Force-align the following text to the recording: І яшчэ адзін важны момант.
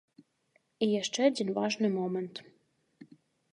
І 0.85 0.87
яшчэ 1.01 1.21
адзін 1.29 1.53
важны 1.59 1.87
момант. 1.99 2.35